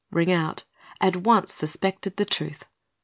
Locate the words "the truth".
2.17-2.65